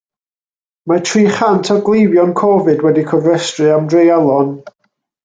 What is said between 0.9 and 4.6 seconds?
Mae tri chant o gleifion Covid wedi cofrestru am dreialon.